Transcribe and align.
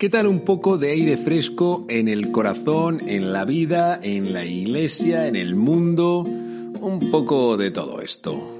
¿Qué 0.00 0.08
tal 0.08 0.28
un 0.28 0.46
poco 0.46 0.78
de 0.78 0.92
aire 0.92 1.18
fresco 1.18 1.84
en 1.90 2.08
el 2.08 2.32
corazón, 2.32 3.06
en 3.06 3.34
la 3.34 3.44
vida, 3.44 4.00
en 4.02 4.32
la 4.32 4.46
iglesia, 4.46 5.26
en 5.26 5.36
el 5.36 5.56
mundo? 5.56 6.20
Un 6.20 7.10
poco 7.10 7.58
de 7.58 7.70
todo 7.70 8.00
esto. 8.00 8.59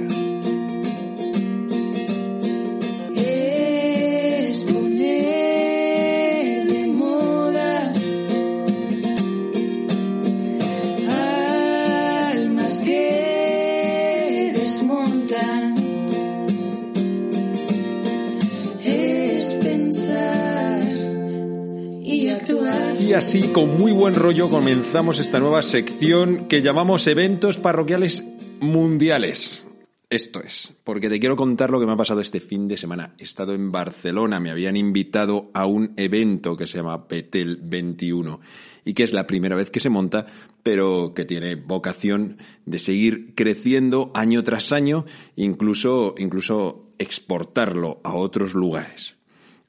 Y 23.11 23.13
así, 23.13 23.51
con 23.51 23.75
muy 23.75 23.91
buen 23.91 24.15
rollo, 24.15 24.47
comenzamos 24.47 25.19
esta 25.19 25.37
nueva 25.37 25.61
sección 25.63 26.47
que 26.47 26.61
llamamos 26.61 27.07
Eventos 27.07 27.57
Parroquiales 27.57 28.23
Mundiales. 28.61 29.67
Esto 30.09 30.41
es, 30.41 30.71
porque 30.85 31.09
te 31.09 31.19
quiero 31.19 31.35
contar 31.35 31.71
lo 31.71 31.81
que 31.81 31.85
me 31.85 31.91
ha 31.91 31.97
pasado 31.97 32.21
este 32.21 32.39
fin 32.39 32.69
de 32.69 32.77
semana. 32.77 33.13
He 33.19 33.25
estado 33.25 33.53
en 33.53 33.69
Barcelona, 33.69 34.39
me 34.39 34.49
habían 34.49 34.77
invitado 34.77 35.51
a 35.53 35.65
un 35.65 35.91
evento 35.97 36.55
que 36.55 36.65
se 36.65 36.77
llama 36.77 37.05
Betel 37.09 37.59
21 37.61 38.39
y 38.85 38.93
que 38.93 39.03
es 39.03 39.11
la 39.11 39.27
primera 39.27 39.57
vez 39.57 39.71
que 39.71 39.81
se 39.81 39.89
monta, 39.89 40.25
pero 40.63 41.13
que 41.13 41.25
tiene 41.25 41.55
vocación 41.55 42.37
de 42.65 42.79
seguir 42.79 43.35
creciendo 43.35 44.11
año 44.13 44.41
tras 44.41 44.71
año, 44.71 45.03
incluso, 45.35 46.15
incluso 46.17 46.93
exportarlo 46.97 47.99
a 48.05 48.13
otros 48.13 48.53
lugares. 48.53 49.17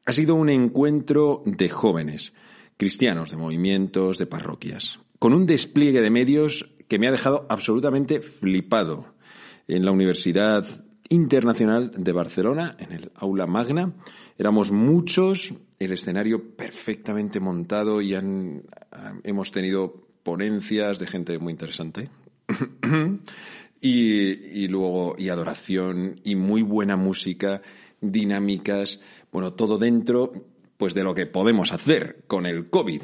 Ha 0.06 0.12
sido 0.12 0.36
un 0.36 0.48
encuentro 0.48 1.42
de 1.44 1.68
jóvenes, 1.68 2.32
cristianos, 2.82 3.30
de 3.30 3.36
movimientos, 3.36 4.18
de 4.18 4.26
parroquias, 4.26 4.98
con 5.20 5.34
un 5.34 5.46
despliegue 5.46 6.00
de 6.00 6.10
medios 6.10 6.68
que 6.88 6.98
me 6.98 7.06
ha 7.06 7.12
dejado 7.12 7.46
absolutamente 7.48 8.20
flipado. 8.20 9.14
En 9.68 9.84
la 9.84 9.92
Universidad 9.92 10.66
Internacional 11.08 11.92
de 11.96 12.10
Barcelona, 12.10 12.74
en 12.80 12.90
el 12.90 13.12
aula 13.14 13.46
magna, 13.46 13.92
éramos 14.36 14.72
muchos, 14.72 15.54
el 15.78 15.92
escenario 15.92 16.56
perfectamente 16.56 17.38
montado 17.38 18.02
y 18.02 18.16
han- 18.16 18.64
hemos 19.22 19.52
tenido 19.52 20.08
ponencias 20.24 20.98
de 20.98 21.06
gente 21.06 21.38
muy 21.38 21.52
interesante. 21.52 22.10
y, 23.80 24.66
luego, 24.66 25.14
y 25.16 25.28
adoración, 25.28 26.20
y 26.24 26.34
muy 26.34 26.62
buena 26.62 26.96
música, 26.96 27.62
dinámicas, 28.00 29.00
bueno, 29.30 29.52
todo 29.52 29.78
dentro, 29.78 30.32
pues 30.82 30.94
de 30.94 31.04
lo 31.04 31.14
que 31.14 31.26
podemos 31.26 31.70
hacer 31.70 32.24
con 32.26 32.44
el 32.44 32.68
COVID. 32.68 33.02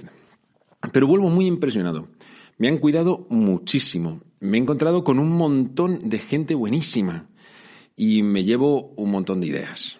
Pero 0.92 1.06
vuelvo 1.06 1.30
muy 1.30 1.46
impresionado. 1.46 2.08
Me 2.56 2.66
han 2.66 2.78
cuidado 2.78 3.24
muchísimo. 3.30 4.20
Me 4.40 4.56
he 4.56 4.60
encontrado 4.60 5.04
con 5.04 5.20
un 5.20 5.30
montón 5.30 6.08
de 6.08 6.18
gente 6.18 6.56
buenísima 6.56 7.28
y 7.94 8.24
me 8.24 8.42
llevo 8.42 8.94
un 8.96 9.12
montón 9.12 9.40
de 9.40 9.46
ideas. 9.46 9.96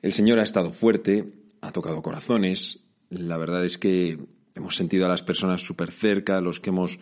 El 0.00 0.14
Señor 0.14 0.38
ha 0.38 0.44
estado 0.44 0.70
fuerte, 0.70 1.30
ha 1.60 1.72
tocado 1.72 2.00
corazones. 2.00 2.80
La 3.10 3.36
verdad 3.36 3.66
es 3.66 3.76
que 3.76 4.18
hemos 4.54 4.74
sentido 4.74 5.04
a 5.04 5.10
las 5.10 5.22
personas 5.22 5.60
súper 5.60 5.90
cerca, 5.90 6.40
los 6.40 6.58
que 6.58 6.70
hemos 6.70 6.98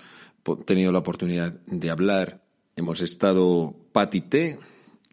tenido 0.67 0.91
la 0.91 0.99
oportunidad 0.99 1.61
de 1.67 1.91
hablar. 1.91 2.43
Hemos 2.75 3.03
estado 3.03 3.73
Patti 3.93 4.23
T, 4.23 4.59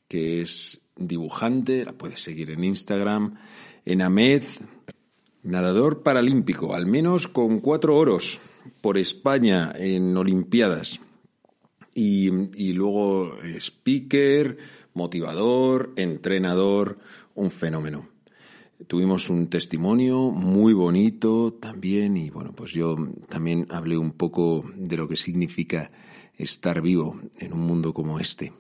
que 0.07 0.41
es 0.41 0.81
dibujante, 0.95 1.85
la 1.85 1.93
puedes 1.93 2.23
seguir 2.23 2.49
en 2.49 2.63
Instagram, 2.63 3.35
en 3.89 4.03
Amed, 4.03 4.43
nadador 5.41 6.03
paralímpico, 6.03 6.75
al 6.75 6.85
menos 6.85 7.27
con 7.27 7.59
cuatro 7.59 7.97
oros 7.97 8.39
por 8.81 8.99
España 8.99 9.71
en 9.75 10.15
Olimpiadas. 10.15 10.99
Y, 11.95 12.29
y 12.55 12.73
luego 12.73 13.39
speaker, 13.57 14.57
motivador, 14.93 15.93
entrenador, 15.95 16.99
un 17.33 17.49
fenómeno. 17.49 18.07
Tuvimos 18.85 19.27
un 19.31 19.49
testimonio 19.49 20.29
muy 20.29 20.73
bonito 20.73 21.53
también 21.53 22.15
y 22.15 22.29
bueno, 22.29 22.53
pues 22.55 22.71
yo 22.71 22.95
también 23.27 23.65
hablé 23.71 23.97
un 23.97 24.11
poco 24.11 24.65
de 24.75 24.97
lo 24.97 25.07
que 25.07 25.15
significa 25.15 25.91
estar 26.37 26.83
vivo 26.83 27.19
en 27.39 27.53
un 27.53 27.61
mundo 27.61 27.91
como 27.91 28.19
este. 28.19 28.53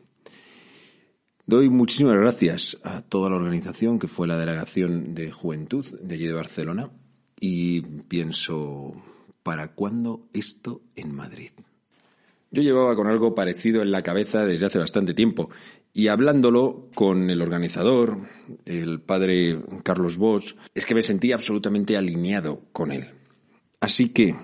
Doy 1.49 1.67
muchísimas 1.67 2.15
gracias 2.15 2.77
a 2.83 3.01
toda 3.01 3.31
la 3.31 3.37
organización 3.37 3.97
que 3.97 4.07
fue 4.07 4.27
la 4.27 4.37
delegación 4.37 5.15
de 5.15 5.31
juventud 5.31 5.83
de 5.99 6.13
allí 6.13 6.27
de 6.27 6.33
Barcelona 6.33 6.91
y 7.39 7.81
pienso, 7.81 8.93
¿para 9.41 9.73
cuándo 9.73 10.27
esto 10.31 10.81
en 10.95 11.15
Madrid? 11.15 11.49
Yo 12.51 12.61
llevaba 12.61 12.95
con 12.95 13.07
algo 13.07 13.33
parecido 13.33 13.81
en 13.81 13.89
la 13.89 14.03
cabeza 14.03 14.45
desde 14.45 14.67
hace 14.67 14.77
bastante 14.77 15.15
tiempo 15.15 15.49
y 15.91 16.09
hablándolo 16.09 16.91
con 16.93 17.31
el 17.31 17.41
organizador, 17.41 18.19
el 18.65 19.01
padre 19.01 19.59
Carlos 19.81 20.17
Bosch, 20.17 20.55
es 20.75 20.85
que 20.85 20.93
me 20.93 21.01
sentí 21.01 21.31
absolutamente 21.31 21.97
alineado 21.97 22.61
con 22.71 22.91
él. 22.91 23.09
Así 23.79 24.09
que 24.09 24.35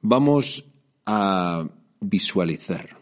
vamos 0.00 0.64
a 1.06 1.68
visualizar 1.98 2.96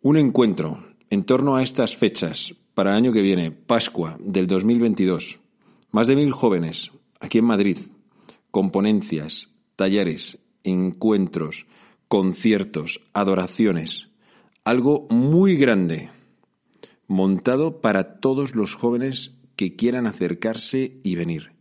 un 0.00 0.16
encuentro 0.16 0.93
en 1.10 1.24
torno 1.24 1.56
a 1.56 1.62
estas 1.62 1.96
fechas 1.96 2.54
para 2.74 2.90
el 2.90 2.96
año 2.96 3.12
que 3.12 3.22
viene, 3.22 3.52
Pascua 3.52 4.16
del 4.20 4.46
2022. 4.46 5.38
Más 5.90 6.06
de 6.06 6.16
mil 6.16 6.32
jóvenes 6.32 6.90
aquí 7.20 7.38
en 7.38 7.44
Madrid, 7.44 7.78
con 8.50 8.70
ponencias, 8.70 9.50
talleres, 9.76 10.38
encuentros, 10.62 11.66
conciertos, 12.08 13.00
adoraciones. 13.12 14.08
Algo 14.64 15.06
muy 15.10 15.56
grande, 15.56 16.10
montado 17.06 17.80
para 17.80 18.18
todos 18.20 18.54
los 18.54 18.74
jóvenes 18.74 19.36
que 19.56 19.76
quieran 19.76 20.06
acercarse 20.06 21.00
y 21.02 21.14
venir. 21.14 21.52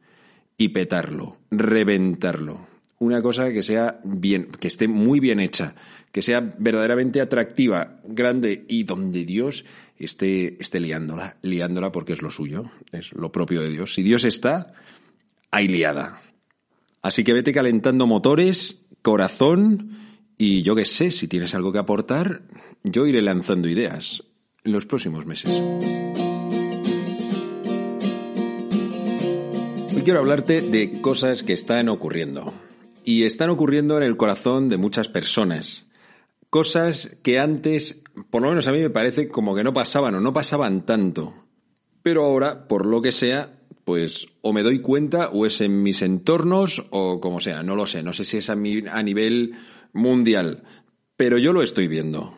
Y 0.58 0.70
petarlo, 0.70 1.38
reventarlo. 1.52 2.73
Una 3.04 3.22
cosa 3.22 3.52
que 3.52 3.64
sea 3.64 4.00
bien, 4.06 4.48
que 4.62 4.70
esté 4.70 4.88
muy 4.88 5.20
bien 5.20 5.42
hecha, 5.42 5.76
que 6.10 6.22
sea 6.22 6.40
verdaderamente 6.58 7.20
atractiva, 7.20 8.00
grande 8.06 8.64
y 8.70 8.84
donde 8.84 9.26
Dios 9.26 9.66
esté, 9.98 10.56
esté 10.62 10.80
liándola, 10.80 11.36
liándola 11.42 11.92
porque 11.92 12.14
es 12.14 12.22
lo 12.22 12.32
suyo, 12.32 12.72
es 12.94 13.12
lo 13.12 13.30
propio 13.30 13.60
de 13.60 13.72
Dios. 13.72 13.94
Si 13.94 14.04
Dios 14.04 14.24
está, 14.24 14.72
hay 15.52 15.68
liada. 15.68 16.22
Así 17.02 17.26
que 17.26 17.34
vete 17.34 17.52
calentando 17.52 18.08
motores, 18.08 18.86
corazón 19.02 19.90
y 20.38 20.64
yo 20.64 20.74
qué 20.74 20.86
sé, 20.86 21.12
si 21.12 21.28
tienes 21.28 21.54
algo 21.56 21.74
que 21.74 21.80
aportar, 21.80 22.44
yo 22.86 23.06
iré 23.06 23.22
lanzando 23.22 23.68
ideas 23.68 24.24
en 24.64 24.72
los 24.72 24.86
próximos 24.86 25.26
meses. 25.26 25.52
Hoy 29.94 30.04
quiero 30.06 30.20
hablarte 30.20 30.62
de 30.62 31.02
cosas 31.02 31.44
que 31.44 31.52
están 31.52 31.90
ocurriendo. 31.90 32.54
Y 33.04 33.24
están 33.24 33.50
ocurriendo 33.50 33.98
en 33.98 34.04
el 34.04 34.18
corazón 34.18 34.70
de 34.70 34.78
muchas 34.78 35.10
personas. 35.10 35.86
Cosas 36.50 37.18
que 37.24 37.40
antes, 37.40 38.02
por 38.30 38.42
lo 38.42 38.50
menos 38.50 38.68
a 38.68 38.72
mí 38.72 38.80
me 38.80 38.90
parece 38.90 39.28
como 39.28 39.56
que 39.56 39.64
no 39.64 39.74
pasaban 39.74 40.16
o 40.16 40.22
no 40.22 40.32
pasaban 40.34 40.86
tanto. 40.86 41.34
Pero 42.02 42.24
ahora, 42.26 42.68
por 42.68 42.86
lo 42.86 43.02
que 43.02 43.12
sea, 43.12 43.60
pues 43.86 44.28
o 44.42 44.54
me 44.54 44.64
doy 44.64 44.80
cuenta 44.82 45.30
o 45.30 45.46
es 45.46 45.60
en 45.62 45.84
mis 45.84 46.02
entornos 46.02 46.86
o 46.92 47.20
como 47.20 47.42
sea, 47.42 47.64
no 47.64 47.76
lo 47.76 47.86
sé, 47.88 48.04
no 48.04 48.14
sé 48.14 48.24
si 48.24 48.38
es 48.38 48.50
a, 48.50 48.56
mi- 48.56 48.88
a 48.88 49.02
nivel 49.04 49.54
mundial, 49.94 50.64
pero 51.18 51.38
yo 51.38 51.52
lo 51.54 51.62
estoy 51.62 51.88
viendo. 51.88 52.38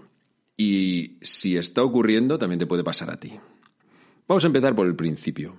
Y 0.58 1.18
si 1.22 1.58
está 1.58 1.84
ocurriendo, 1.84 2.38
también 2.40 2.60
te 2.60 2.66
puede 2.68 2.84
pasar 2.84 3.12
a 3.12 3.20
ti. 3.20 3.34
Vamos 4.28 4.44
a 4.44 4.48
empezar 4.48 4.76
por 4.76 4.88
el 4.88 4.96
principio. 4.96 5.58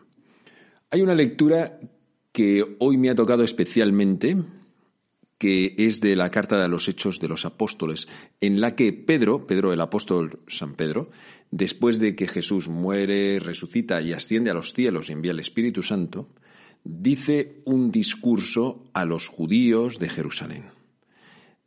Hay 0.91 1.03
una 1.03 1.15
lectura 1.15 1.79
que 2.33 2.77
hoy 2.81 2.97
me 2.97 3.11
ha 3.11 3.15
tocado 3.15 3.43
especialmente, 3.43 4.37
que 5.39 5.75
es 5.77 6.01
de 6.01 6.17
la 6.17 6.31
carta 6.31 6.59
de 6.59 6.69
los 6.69 6.89
Hechos 6.89 7.21
de 7.21 7.29
los 7.29 7.45
Apóstoles, 7.45 8.09
en 8.41 8.61
la 8.61 8.75
que 8.75 8.93
Pedro, 8.93 9.47
Pedro 9.47 9.73
el 9.73 9.81
apóstol 9.81 10.41
San 10.47 10.75
Pedro, 10.75 11.11
después 11.51 11.99
de 11.99 12.15
que 12.15 12.27
Jesús 12.27 12.69
muere, 12.69 13.39
resucita 13.39 14.01
y 14.01 14.13
asciende 14.13 14.51
a 14.51 14.55
los 14.55 14.73
cielos 14.73 15.09
y 15.09 15.13
envía 15.13 15.33
el 15.33 15.41
Espíritu 15.41 15.83
Santo, 15.83 16.31
dice 16.85 17.63
un 17.65 17.91
discurso 17.91 18.85
a 18.95 19.05
los 19.05 19.29
judíos 19.29 19.99
de 19.99 20.09
Jerusalén. 20.09 20.71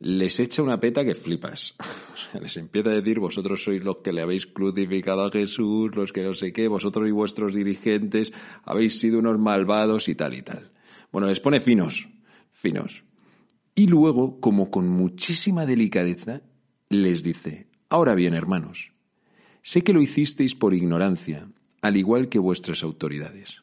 Les 0.00 0.40
echa 0.40 0.62
una 0.62 0.80
peta 0.80 1.04
que 1.04 1.14
flipas. 1.14 1.76
les 2.40 2.56
empieza 2.56 2.88
a 2.88 2.94
decir, 2.94 3.20
vosotros 3.20 3.62
sois 3.62 3.84
los 3.84 3.98
que 3.98 4.12
le 4.12 4.22
habéis 4.22 4.46
crucificado 4.46 5.24
a 5.24 5.30
Jesús, 5.30 5.94
los 5.94 6.12
que 6.12 6.24
no 6.24 6.32
sé 6.32 6.52
qué, 6.52 6.68
vosotros 6.68 7.06
y 7.06 7.12
vuestros 7.12 7.54
dirigentes 7.54 8.32
habéis 8.64 8.98
sido 8.98 9.18
unos 9.18 9.38
malvados 9.38 10.08
y 10.08 10.14
tal 10.14 10.34
y 10.34 10.42
tal. 10.42 10.70
Bueno, 11.12 11.28
les 11.28 11.40
pone 11.40 11.60
finos, 11.60 12.08
finos. 12.50 13.04
Y 13.80 13.86
luego, 13.86 14.40
como 14.40 14.70
con 14.70 14.88
muchísima 14.88 15.64
delicadeza, 15.64 16.42
les 16.90 17.22
dice, 17.22 17.66
ahora 17.88 18.14
bien, 18.14 18.34
hermanos, 18.34 18.92
sé 19.62 19.80
que 19.80 19.94
lo 19.94 20.02
hicisteis 20.02 20.54
por 20.54 20.74
ignorancia, 20.74 21.48
al 21.80 21.96
igual 21.96 22.28
que 22.28 22.38
vuestras 22.38 22.82
autoridades. 22.82 23.62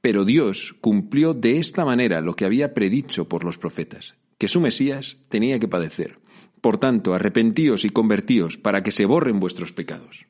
Pero 0.00 0.24
Dios 0.24 0.74
cumplió 0.80 1.32
de 1.32 1.58
esta 1.58 1.84
manera 1.84 2.20
lo 2.20 2.34
que 2.34 2.44
había 2.44 2.74
predicho 2.74 3.28
por 3.28 3.44
los 3.44 3.56
profetas, 3.56 4.16
que 4.36 4.48
su 4.48 4.60
Mesías 4.60 5.18
tenía 5.28 5.60
que 5.60 5.68
padecer. 5.68 6.18
Por 6.60 6.78
tanto, 6.78 7.14
arrepentíos 7.14 7.84
y 7.84 7.90
convertíos 7.90 8.58
para 8.58 8.82
que 8.82 8.90
se 8.90 9.06
borren 9.06 9.38
vuestros 9.38 9.72
pecados. 9.72 10.26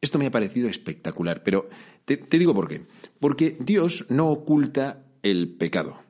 Esto 0.00 0.18
me 0.18 0.26
ha 0.26 0.32
parecido 0.32 0.68
espectacular, 0.68 1.44
pero 1.44 1.68
te, 2.04 2.16
te 2.16 2.40
digo 2.40 2.52
por 2.54 2.66
qué. 2.66 2.86
Porque 3.20 3.56
Dios 3.60 4.04
no 4.08 4.30
oculta 4.30 5.04
el 5.22 5.50
pecado. 5.50 6.05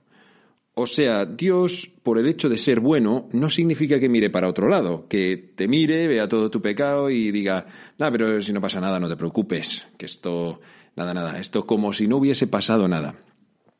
O 0.78 0.84
sea, 0.84 1.24
Dios, 1.24 1.90
por 2.02 2.18
el 2.18 2.28
hecho 2.28 2.50
de 2.50 2.58
ser 2.58 2.80
bueno, 2.80 3.30
no 3.32 3.48
significa 3.48 3.98
que 3.98 4.10
mire 4.10 4.28
para 4.28 4.46
otro 4.46 4.68
lado, 4.68 5.08
que 5.08 5.52
te 5.56 5.68
mire, 5.68 6.06
vea 6.06 6.28
todo 6.28 6.50
tu 6.50 6.60
pecado 6.60 7.08
y 7.08 7.30
diga, 7.30 7.64
nada, 7.98 8.12
pero 8.12 8.42
si 8.42 8.52
no 8.52 8.60
pasa 8.60 8.78
nada, 8.78 9.00
no 9.00 9.08
te 9.08 9.16
preocupes, 9.16 9.86
que 9.96 10.04
esto, 10.04 10.60
nada, 10.94 11.14
nada, 11.14 11.38
esto 11.38 11.64
como 11.64 11.94
si 11.94 12.06
no 12.06 12.18
hubiese 12.18 12.46
pasado 12.46 12.88
nada. 12.88 13.14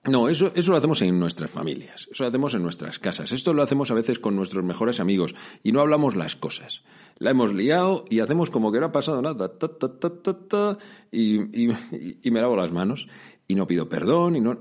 No, 0.04 0.30
eso, 0.30 0.52
eso 0.54 0.70
lo 0.70 0.78
hacemos 0.78 1.02
en 1.02 1.20
nuestras 1.20 1.50
familias, 1.50 2.08
eso 2.10 2.24
lo 2.24 2.28
hacemos 2.30 2.54
en 2.54 2.62
nuestras 2.62 2.98
casas, 2.98 3.30
esto 3.30 3.52
lo 3.52 3.62
hacemos 3.62 3.90
a 3.90 3.94
veces 3.94 4.18
con 4.18 4.34
nuestros 4.34 4.64
mejores 4.64 4.98
amigos 4.98 5.34
y 5.62 5.72
no 5.72 5.82
hablamos 5.82 6.16
las 6.16 6.34
cosas. 6.34 6.82
La 7.18 7.32
hemos 7.32 7.52
liado 7.52 8.06
y 8.08 8.20
hacemos 8.20 8.48
como 8.48 8.72
que 8.72 8.80
no 8.80 8.86
ha 8.86 8.92
pasado 8.92 9.20
nada, 9.20 9.50
y, 11.12 11.66
y, 11.66 12.30
me 12.30 12.40
lavo 12.40 12.56
las 12.56 12.72
manos 12.72 13.06
y 13.46 13.54
no 13.54 13.66
pido 13.66 13.86
perdón 13.86 14.36
y 14.36 14.40
no 14.40 14.60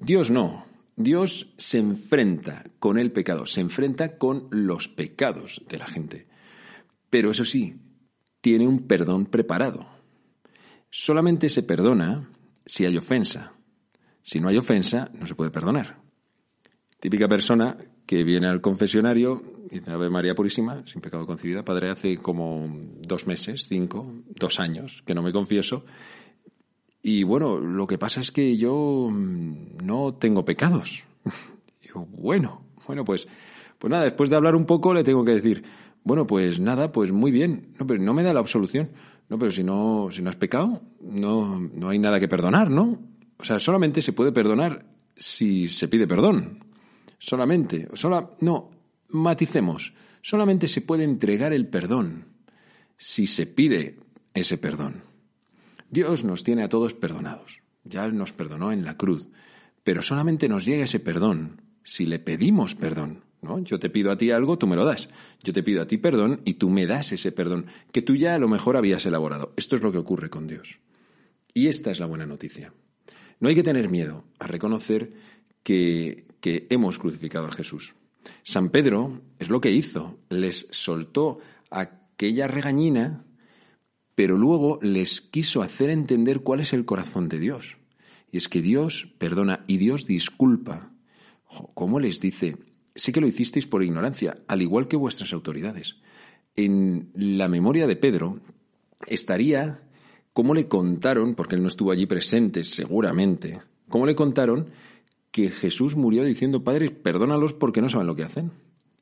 Dios 0.00 0.32
no. 0.32 0.75
Dios 0.96 1.52
se 1.58 1.78
enfrenta 1.78 2.64
con 2.78 2.98
el 2.98 3.12
pecado, 3.12 3.44
se 3.44 3.60
enfrenta 3.60 4.16
con 4.16 4.48
los 4.50 4.88
pecados 4.88 5.62
de 5.68 5.78
la 5.78 5.86
gente. 5.86 6.26
Pero 7.10 7.30
eso 7.30 7.44
sí, 7.44 7.76
tiene 8.40 8.66
un 8.66 8.86
perdón 8.86 9.26
preparado. 9.26 9.86
Solamente 10.88 11.50
se 11.50 11.62
perdona 11.62 12.30
si 12.64 12.86
hay 12.86 12.96
ofensa. 12.96 13.52
Si 14.22 14.40
no 14.40 14.48
hay 14.48 14.56
ofensa, 14.56 15.10
no 15.12 15.26
se 15.26 15.34
puede 15.34 15.50
perdonar. 15.50 16.00
Típica 16.98 17.28
persona 17.28 17.76
que 18.06 18.24
viene 18.24 18.48
al 18.48 18.62
confesionario 18.62 19.42
dice, 19.70 19.90
Ave 19.90 20.08
María 20.08 20.34
Purísima, 20.34 20.84
sin 20.86 21.02
pecado 21.02 21.26
concebida, 21.26 21.62
Padre, 21.62 21.90
hace 21.90 22.16
como 22.16 22.66
dos 23.00 23.26
meses, 23.26 23.66
cinco, 23.68 24.22
dos 24.28 24.58
años 24.60 25.02
que 25.04 25.14
no 25.14 25.22
me 25.22 25.32
confieso 25.32 25.84
y 27.08 27.22
bueno, 27.22 27.60
lo 27.60 27.86
que 27.86 27.98
pasa 27.98 28.20
es 28.20 28.32
que 28.32 28.56
yo 28.56 29.08
mm, 29.12 29.84
no 29.84 30.14
tengo 30.14 30.44
pecados. 30.44 31.04
Bueno, 31.94 32.60
bueno, 32.86 33.06
pues, 33.06 33.26
pues 33.78 33.90
nada, 33.90 34.04
después 34.04 34.28
de 34.28 34.36
hablar 34.36 34.54
un 34.54 34.66
poco 34.66 34.92
le 34.92 35.02
tengo 35.02 35.24
que 35.24 35.32
decir, 35.32 35.64
bueno, 36.04 36.26
pues 36.26 36.60
nada, 36.60 36.92
pues 36.92 37.10
muy 37.10 37.30
bien. 37.30 37.72
No, 37.80 37.86
pero 37.86 38.02
no 38.02 38.12
me 38.12 38.22
da 38.22 38.34
la 38.34 38.40
absolución. 38.40 38.90
No, 39.30 39.38
pero 39.38 39.50
si 39.50 39.64
no, 39.64 40.08
si 40.10 40.20
no 40.20 40.28
has 40.28 40.36
pecado, 40.36 40.82
no, 41.00 41.58
no 41.58 41.88
hay 41.88 41.98
nada 41.98 42.20
que 42.20 42.28
perdonar, 42.28 42.70
¿no? 42.70 42.98
O 43.38 43.44
sea, 43.44 43.58
solamente 43.58 44.02
se 44.02 44.12
puede 44.12 44.30
perdonar 44.30 44.84
si 45.16 45.70
se 45.70 45.88
pide 45.88 46.06
perdón. 46.06 46.58
Solamente. 47.16 47.88
Sola, 47.94 48.28
no, 48.40 48.72
maticemos. 49.08 49.94
Solamente 50.20 50.68
se 50.68 50.82
puede 50.82 51.04
entregar 51.04 51.54
el 51.54 51.66
perdón 51.66 52.26
si 52.98 53.26
se 53.26 53.46
pide 53.46 53.96
ese 54.34 54.58
perdón. 54.58 55.05
Dios 55.90 56.24
nos 56.24 56.44
tiene 56.44 56.64
a 56.64 56.68
todos 56.68 56.94
perdonados. 56.94 57.60
Ya 57.84 58.08
nos 58.08 58.32
perdonó 58.32 58.72
en 58.72 58.84
la 58.84 58.96
cruz. 58.96 59.28
Pero 59.84 60.02
solamente 60.02 60.48
nos 60.48 60.64
llega 60.64 60.84
ese 60.84 61.00
perdón 61.00 61.62
si 61.84 62.06
le 62.06 62.18
pedimos 62.18 62.74
perdón. 62.74 63.22
¿no? 63.42 63.60
Yo 63.60 63.78
te 63.78 63.90
pido 63.90 64.10
a 64.10 64.18
ti 64.18 64.30
algo, 64.30 64.58
tú 64.58 64.66
me 64.66 64.76
lo 64.76 64.84
das. 64.84 65.08
Yo 65.42 65.52
te 65.52 65.62
pido 65.62 65.82
a 65.82 65.86
ti 65.86 65.98
perdón 65.98 66.40
y 66.44 66.54
tú 66.54 66.68
me 66.68 66.86
das 66.86 67.12
ese 67.12 67.30
perdón 67.30 67.66
que 67.92 68.02
tú 68.02 68.16
ya 68.16 68.34
a 68.34 68.38
lo 68.38 68.48
mejor 68.48 68.76
habías 68.76 69.06
elaborado. 69.06 69.52
Esto 69.56 69.76
es 69.76 69.82
lo 69.82 69.92
que 69.92 69.98
ocurre 69.98 70.28
con 70.28 70.46
Dios. 70.46 70.78
Y 71.54 71.68
esta 71.68 71.90
es 71.90 72.00
la 72.00 72.06
buena 72.06 72.26
noticia. 72.26 72.72
No 73.38 73.48
hay 73.48 73.54
que 73.54 73.62
tener 73.62 73.88
miedo 73.88 74.24
a 74.38 74.46
reconocer 74.46 75.12
que, 75.62 76.24
que 76.40 76.66
hemos 76.70 76.98
crucificado 76.98 77.46
a 77.46 77.52
Jesús. 77.52 77.94
San 78.42 78.70
Pedro 78.70 79.20
es 79.38 79.48
lo 79.48 79.60
que 79.60 79.70
hizo. 79.70 80.18
Les 80.28 80.66
soltó 80.70 81.38
aquella 81.70 82.48
regañina 82.48 83.25
pero 84.16 84.36
luego 84.36 84.80
les 84.82 85.20
quiso 85.20 85.62
hacer 85.62 85.90
entender 85.90 86.40
cuál 86.40 86.60
es 86.60 86.72
el 86.72 86.86
corazón 86.86 87.28
de 87.28 87.38
Dios. 87.38 87.76
Y 88.32 88.38
es 88.38 88.48
que 88.48 88.62
Dios 88.62 89.14
perdona 89.18 89.64
y 89.68 89.76
Dios 89.76 90.06
disculpa. 90.06 90.90
¿Cómo 91.74 92.00
les 92.00 92.18
dice? 92.18 92.56
Sé 92.94 93.12
que 93.12 93.20
lo 93.20 93.28
hicisteis 93.28 93.66
por 93.66 93.84
ignorancia, 93.84 94.38
al 94.48 94.62
igual 94.62 94.88
que 94.88 94.96
vuestras 94.96 95.32
autoridades. 95.34 95.96
En 96.56 97.10
la 97.14 97.46
memoria 97.46 97.86
de 97.86 97.96
Pedro 97.96 98.40
estaría 99.06 99.82
cómo 100.32 100.54
le 100.54 100.66
contaron, 100.66 101.34
porque 101.34 101.54
él 101.54 101.62
no 101.62 101.68
estuvo 101.68 101.92
allí 101.92 102.06
presente 102.06 102.64
seguramente, 102.64 103.60
cómo 103.88 104.06
le 104.06 104.16
contaron 104.16 104.70
que 105.30 105.50
Jesús 105.50 105.94
murió 105.94 106.24
diciendo, 106.24 106.64
Padre, 106.64 106.90
perdónalos 106.90 107.52
porque 107.52 107.82
no 107.82 107.90
saben 107.90 108.06
lo 108.06 108.16
que 108.16 108.24
hacen. 108.24 108.52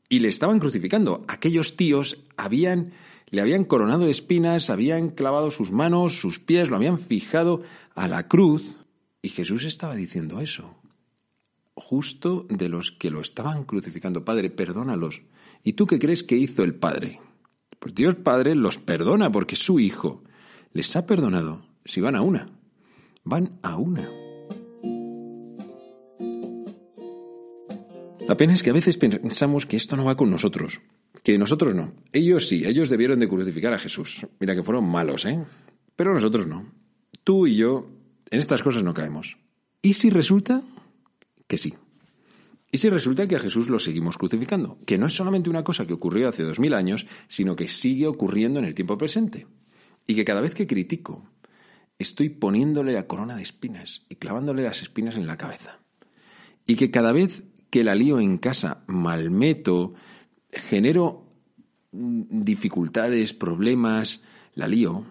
Y 0.08 0.18
le 0.18 0.28
estaban 0.28 0.58
crucificando. 0.58 1.24
Aquellos 1.28 1.76
tíos 1.76 2.24
habían 2.36 2.92
le 3.34 3.40
habían 3.40 3.64
coronado 3.64 4.04
de 4.04 4.10
espinas, 4.10 4.70
habían 4.70 5.10
clavado 5.10 5.50
sus 5.50 5.72
manos, 5.72 6.20
sus 6.20 6.38
pies, 6.38 6.70
lo 6.70 6.76
habían 6.76 6.98
fijado 6.98 7.62
a 7.94 8.08
la 8.08 8.28
cruz. 8.28 8.76
Y 9.22 9.30
Jesús 9.30 9.64
estaba 9.64 9.94
diciendo 9.94 10.40
eso, 10.40 10.74
justo 11.74 12.46
de 12.48 12.68
los 12.68 12.92
que 12.92 13.10
lo 13.10 13.20
estaban 13.20 13.64
crucificando. 13.64 14.24
Padre, 14.24 14.50
perdónalos. 14.50 15.22
¿Y 15.62 15.72
tú 15.72 15.86
qué 15.86 15.98
crees 15.98 16.22
que 16.22 16.36
hizo 16.36 16.62
el 16.62 16.74
Padre? 16.74 17.20
Pues 17.78 17.94
Dios 17.94 18.14
Padre 18.14 18.54
los 18.54 18.78
perdona 18.78 19.30
porque 19.30 19.56
su 19.56 19.80
Hijo 19.80 20.22
les 20.72 20.94
ha 20.96 21.06
perdonado 21.06 21.66
si 21.84 22.00
van 22.00 22.16
a 22.16 22.22
una. 22.22 22.48
Van 23.24 23.58
a 23.62 23.76
una. 23.76 24.08
La 28.28 28.36
pena 28.36 28.54
es 28.54 28.62
que 28.62 28.70
a 28.70 28.74
veces 28.74 28.96
pensamos 28.96 29.66
que 29.66 29.76
esto 29.76 29.96
no 29.96 30.04
va 30.04 30.16
con 30.16 30.30
nosotros, 30.30 30.80
que 31.24 31.38
nosotros 31.38 31.74
no. 31.74 31.94
Ellos 32.12 32.46
sí, 32.46 32.64
ellos 32.66 32.90
debieron 32.90 33.18
de 33.18 33.28
crucificar 33.28 33.72
a 33.72 33.78
Jesús. 33.78 34.26
Mira 34.38 34.54
que 34.54 34.62
fueron 34.62 34.88
malos, 34.88 35.24
¿eh? 35.24 35.42
Pero 35.96 36.12
nosotros 36.12 36.46
no. 36.46 36.70
Tú 37.24 37.46
y 37.46 37.56
yo 37.56 37.88
en 38.30 38.38
estas 38.38 38.62
cosas 38.62 38.84
no 38.84 38.92
caemos. 38.92 39.38
¿Y 39.80 39.94
si 39.94 40.10
resulta 40.10 40.62
que 41.48 41.56
sí? 41.56 41.74
¿Y 42.70 42.76
si 42.76 42.90
resulta 42.90 43.26
que 43.26 43.36
a 43.36 43.38
Jesús 43.38 43.70
lo 43.70 43.78
seguimos 43.78 44.18
crucificando? 44.18 44.78
Que 44.84 44.98
no 44.98 45.06
es 45.06 45.14
solamente 45.14 45.48
una 45.48 45.64
cosa 45.64 45.86
que 45.86 45.94
ocurrió 45.94 46.28
hace 46.28 46.42
dos 46.42 46.60
mil 46.60 46.74
años, 46.74 47.06
sino 47.26 47.56
que 47.56 47.68
sigue 47.68 48.06
ocurriendo 48.06 48.58
en 48.58 48.66
el 48.66 48.74
tiempo 48.74 48.98
presente. 48.98 49.46
Y 50.06 50.14
que 50.14 50.26
cada 50.26 50.42
vez 50.42 50.54
que 50.54 50.66
critico, 50.66 51.24
estoy 51.98 52.28
poniéndole 52.28 52.92
la 52.92 53.06
corona 53.06 53.34
de 53.34 53.42
espinas 53.42 54.02
y 54.10 54.16
clavándole 54.16 54.62
las 54.62 54.82
espinas 54.82 55.16
en 55.16 55.26
la 55.26 55.38
cabeza. 55.38 55.78
Y 56.66 56.76
que 56.76 56.90
cada 56.90 57.12
vez 57.12 57.44
que 57.70 57.82
la 57.82 57.94
lío 57.94 58.20
en 58.20 58.36
casa, 58.36 58.84
malmeto, 58.88 59.94
genero 60.56 61.26
mm, 61.92 62.40
dificultades, 62.42 63.32
problemas, 63.32 64.22
la 64.54 64.68
lío, 64.68 65.04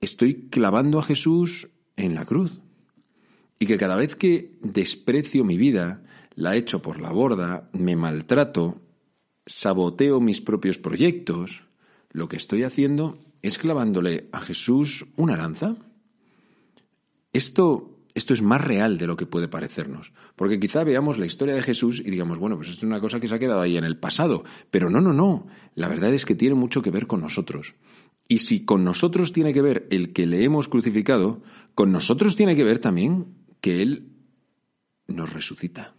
estoy 0.00 0.48
clavando 0.48 0.98
a 0.98 1.02
Jesús 1.02 1.68
en 1.96 2.14
la 2.14 2.24
cruz. 2.24 2.60
Y 3.58 3.66
que 3.66 3.78
cada 3.78 3.96
vez 3.96 4.16
que 4.16 4.58
desprecio 4.60 5.44
mi 5.44 5.56
vida, 5.56 6.02
la 6.34 6.56
echo 6.56 6.82
por 6.82 7.00
la 7.00 7.12
borda, 7.12 7.70
me 7.72 7.94
maltrato, 7.94 8.80
saboteo 9.46 10.20
mis 10.20 10.40
propios 10.40 10.78
proyectos, 10.78 11.64
lo 12.10 12.28
que 12.28 12.36
estoy 12.36 12.64
haciendo 12.64 13.18
es 13.40 13.58
clavándole 13.58 14.28
a 14.32 14.40
Jesús 14.40 15.06
una 15.16 15.36
lanza. 15.36 15.76
Esto 17.32 17.91
esto 18.14 18.34
es 18.34 18.42
más 18.42 18.60
real 18.60 18.98
de 18.98 19.06
lo 19.06 19.16
que 19.16 19.26
puede 19.26 19.48
parecernos. 19.48 20.12
Porque 20.36 20.60
quizá 20.60 20.84
veamos 20.84 21.18
la 21.18 21.26
historia 21.26 21.54
de 21.54 21.62
Jesús 21.62 22.00
y 22.00 22.10
digamos, 22.10 22.38
bueno, 22.38 22.56
pues 22.56 22.68
esto 22.68 22.80
es 22.80 22.90
una 22.90 23.00
cosa 23.00 23.20
que 23.20 23.28
se 23.28 23.34
ha 23.34 23.38
quedado 23.38 23.60
ahí 23.60 23.76
en 23.76 23.84
el 23.84 23.98
pasado. 23.98 24.44
Pero 24.70 24.90
no, 24.90 25.00
no, 25.00 25.12
no. 25.12 25.46
La 25.74 25.88
verdad 25.88 26.12
es 26.12 26.24
que 26.24 26.34
tiene 26.34 26.54
mucho 26.54 26.82
que 26.82 26.90
ver 26.90 27.06
con 27.06 27.20
nosotros. 27.20 27.74
Y 28.28 28.38
si 28.38 28.64
con 28.64 28.84
nosotros 28.84 29.32
tiene 29.32 29.52
que 29.52 29.62
ver 29.62 29.86
el 29.90 30.12
que 30.12 30.26
le 30.26 30.44
hemos 30.44 30.68
crucificado, 30.68 31.42
con 31.74 31.92
nosotros 31.92 32.36
tiene 32.36 32.56
que 32.56 32.64
ver 32.64 32.78
también 32.78 33.34
que 33.60 33.82
Él 33.82 34.12
nos 35.06 35.32
resucita. 35.32 35.94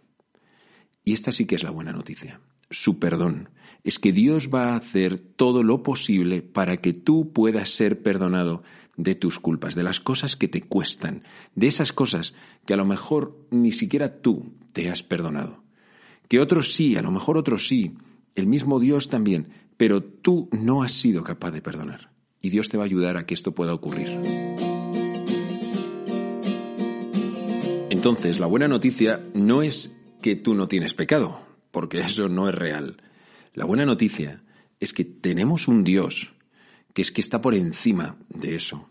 Y 1.04 1.14
esta 1.14 1.32
sí 1.32 1.46
que 1.46 1.56
es 1.56 1.64
la 1.64 1.72
buena 1.72 1.92
noticia, 1.92 2.40
su 2.74 3.00
perdón. 3.00 3.50
Es 3.84 4.00
que 4.00 4.12
Dios 4.12 4.50
va 4.54 4.74
a 4.74 4.78
hacer 4.78 5.20
todo 5.20 5.64
lo 5.64 5.84
posible 5.84 6.42
para 6.42 6.78
que 6.78 6.94
tú 6.94 7.32
puedas 7.34 7.70
ser 7.70 8.02
perdonado 8.02 8.64
de 8.96 9.16
tus 9.16 9.40
culpas, 9.40 9.76
de 9.76 9.84
las 9.84 10.00
cosas 10.00 10.36
que 10.36 10.48
te 10.48 10.62
cuestan, 10.62 11.24
de 11.56 11.68
esas 11.68 11.94
cosas 11.94 12.34
que 12.66 12.74
a 12.74 12.78
lo 12.78 12.86
mejor 12.86 13.38
ni 13.52 13.72
siquiera 13.72 14.22
tú 14.22 14.54
te 14.72 14.90
has 14.90 15.04
perdonado. 15.04 15.64
Que 16.28 16.40
otros 16.40 16.74
sí, 16.74 16.96
a 16.96 17.02
lo 17.02 17.12
mejor 17.12 17.38
otros 17.38 17.68
sí, 17.68 17.94
el 18.36 18.48
mismo 18.48 18.80
Dios 18.80 19.10
también, 19.10 19.50
pero 19.78 20.02
tú 20.02 20.50
no 20.52 20.84
has 20.84 20.94
sido 20.94 21.24
capaz 21.24 21.52
de 21.52 21.62
perdonar. 21.62 22.12
Y 22.42 22.50
Dios 22.50 22.70
te 22.70 22.78
va 22.78 22.84
a 22.84 22.86
ayudar 22.86 23.18
a 23.18 23.26
que 23.26 23.34
esto 23.34 23.54
pueda 23.54 23.74
ocurrir. 23.74 24.20
Entonces, 27.90 28.40
la 28.40 28.48
buena 28.48 28.68
noticia 28.68 29.22
no 29.34 29.62
es 29.62 29.96
que 30.22 30.36
tú 30.36 30.56
no 30.56 30.68
tienes 30.68 30.94
pecado, 30.94 31.42
porque 31.74 32.02
eso 32.02 32.30
no 32.30 32.48
es 32.48 32.54
real. 32.54 32.98
La 33.56 33.66
buena 33.66 33.84
noticia 33.84 34.44
es 34.80 34.94
que 34.94 35.04
tenemos 35.04 35.68
un 35.68 35.84
Dios 35.84 36.32
que 36.94 37.02
es 37.02 37.12
que 37.12 37.20
está 37.20 37.42
por 37.42 37.56
encima 37.56 38.16
de 38.30 38.54
eso 38.54 38.90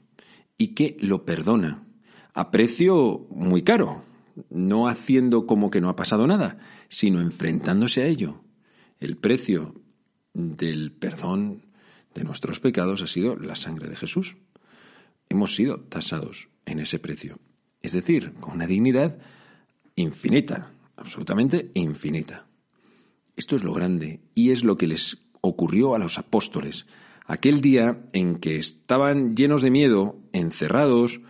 y 0.58 0.74
que 0.74 0.96
lo 0.98 1.24
perdona 1.24 1.86
a 2.34 2.50
precio 2.50 3.28
muy 3.30 3.62
caro, 3.62 4.02
no 4.50 4.88
haciendo 4.88 5.46
como 5.46 5.70
que 5.70 5.80
no 5.80 5.90
ha 5.90 5.94
pasado 5.94 6.26
nada, 6.26 6.58
sino 6.88 7.20
enfrentándose 7.20 8.02
a 8.02 8.06
ello. 8.06 8.42
El 8.98 9.16
precio 9.16 9.76
del 10.34 10.90
perdón 10.90 11.66
de 12.14 12.24
nuestros 12.24 12.58
pecados 12.58 13.00
ha 13.00 13.06
sido 13.06 13.36
la 13.36 13.54
sangre 13.54 13.88
de 13.88 13.96
Jesús. 13.96 14.36
Hemos 15.28 15.54
sido 15.54 15.78
tasados 15.82 16.48
en 16.66 16.80
ese 16.80 16.98
precio, 16.98 17.38
es 17.80 17.92
decir, 17.92 18.32
con 18.40 18.54
una 18.54 18.66
dignidad 18.66 19.18
infinita, 19.94 20.72
absolutamente 20.96 21.70
infinita. 21.74 22.46
Esto 23.36 23.56
es 23.56 23.64
lo 23.64 23.72
grande 23.72 24.20
y 24.34 24.50
es 24.50 24.64
lo 24.64 24.76
que 24.76 24.86
les 24.86 25.18
ocurrió 25.40 25.94
a 25.94 25.98
los 25.98 26.18
apóstoles 26.18 26.86
aquel 27.26 27.60
día 27.60 27.98
en 28.12 28.36
que 28.36 28.56
estaban 28.56 29.36
llenos 29.36 29.62
de 29.62 29.70
miedo, 29.70 30.16
encerrados, 30.32 31.20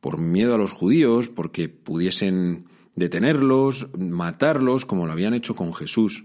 por 0.00 0.18
miedo 0.18 0.54
a 0.54 0.58
los 0.58 0.72
judíos, 0.72 1.28
porque 1.28 1.68
pudiesen 1.68 2.66
detenerlos, 2.94 3.88
matarlos, 3.98 4.86
como 4.86 5.06
lo 5.06 5.12
habían 5.12 5.34
hecho 5.34 5.54
con 5.54 5.74
Jesús. 5.74 6.24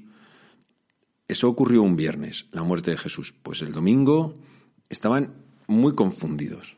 Eso 1.28 1.50
ocurrió 1.50 1.82
un 1.82 1.96
viernes, 1.96 2.48
la 2.52 2.63
muerte 2.63 2.92
de 2.92 2.98
Jesús. 2.98 3.34
Pues 3.42 3.62
el 3.62 3.72
domingo 3.72 4.36
estaban 4.90 5.34
muy 5.68 5.96
confundidos. 5.96 6.78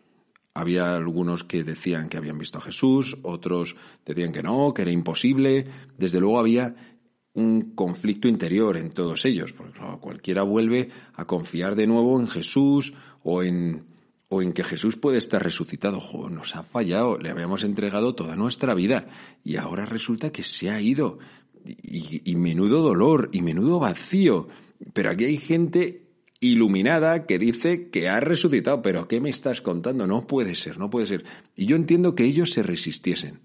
Había 0.53 0.95
algunos 0.95 1.43
que 1.43 1.65
decían 1.65 2.07
que 2.07 2.15
habían 2.15 2.37
visto 2.37 2.59
a 2.59 2.61
Jesús, 2.61 3.17
otros 3.23 3.75
decían 4.05 4.31
que 4.31 4.41
no, 4.41 4.73
que 4.73 4.83
era 4.83 4.91
imposible. 4.91 5.65
Desde 5.97 6.21
luego 6.21 6.39
había 6.39 6.94
un 7.35 7.75
conflicto 7.75 8.27
interior 8.27 8.77
en 8.77 8.91
todos 8.91 9.25
ellos, 9.25 9.53
porque 9.53 9.79
cualquiera 9.99 10.43
vuelve 10.43 10.89
a 11.13 11.25
confiar 11.25 11.75
de 11.75 11.85
nuevo 11.85 12.19
en 12.19 12.27
Jesús 12.27 12.93
o 13.23 13.43
en, 13.43 13.83
o 14.29 14.41
en 14.41 14.53
que 14.53 14.63
Jesús 14.63 14.95
puede 14.95 15.17
estar 15.17 15.43
resucitado. 15.43 16.01
nos 16.29 16.55
ha 16.55 16.63
fallado, 16.63 17.17
le 17.17 17.29
habíamos 17.29 17.63
entregado 17.63 18.15
toda 18.15 18.35
nuestra 18.37 18.73
vida 18.73 19.07
y 19.43 19.57
ahora 19.57 19.85
resulta 19.85 20.31
que 20.31 20.43
se 20.43 20.69
ha 20.69 20.81
ido. 20.81 21.19
Y, 21.65 22.21
y 22.29 22.35
menudo 22.35 22.81
dolor 22.81 23.29
y 23.33 23.41
menudo 23.41 23.79
vacío. 23.79 24.47
Pero 24.93 25.09
aquí 25.09 25.25
hay 25.25 25.37
gente 25.37 26.03
iluminada 26.39 27.25
que 27.25 27.39
dice 27.39 27.89
que 27.89 28.07
ha 28.07 28.19
resucitado. 28.19 28.81
Pero 28.83 29.07
¿qué 29.07 29.19
me 29.19 29.31
estás 29.31 29.61
contando? 29.61 30.05
No 30.05 30.27
puede 30.27 30.53
ser, 30.53 30.77
no 30.77 30.91
puede 30.91 31.07
ser. 31.07 31.25
Y 31.55 31.65
yo 31.65 31.75
entiendo 31.75 32.13
que 32.13 32.23
ellos 32.23 32.51
se 32.51 32.61
resistiesen. 32.61 33.39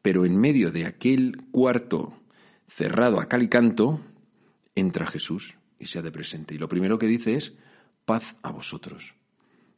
Pero 0.00 0.24
en 0.24 0.38
medio 0.38 0.70
de 0.70 0.86
aquel 0.86 1.38
cuarto 1.50 2.14
cerrado 2.68 3.20
a 3.20 3.28
cal 3.28 3.42
y 3.42 3.48
canto, 3.48 4.00
entra 4.74 5.06
Jesús 5.06 5.56
y 5.78 5.86
se 5.86 5.98
ha 5.98 6.02
de 6.02 6.12
presente. 6.12 6.54
Y 6.54 6.58
lo 6.58 6.68
primero 6.68 6.98
que 6.98 7.06
dice 7.06 7.34
es, 7.34 7.54
paz 8.04 8.36
a 8.42 8.50
vosotros. 8.50 9.14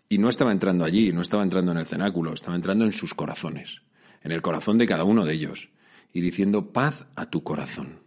Y 0.09 0.19
no 0.19 0.29
estaba 0.29 0.53
entrando 0.53 0.85
allí, 0.85 1.13
no 1.13 1.23
estaba 1.23 1.43
entrando 1.43 1.73
en 1.73 1.79
el 1.79 1.87
cenáculo, 1.87 2.33
estaba 2.33 2.57
entrando 2.57 2.85
en 2.85 2.93
sus 2.93 3.15
corazones, 3.15 3.83
en 4.23 4.33
el 4.33 4.43
corazón 4.43 4.79
de 4.79 4.87
cada 4.87 5.05
uno 5.05 5.25
de 5.25 5.35
ellos, 5.35 5.69
y 6.13 6.21
diciendo, 6.21 6.73
paz 6.73 7.07
a 7.15 7.27
tu 7.27 7.43
corazón. 7.43 8.01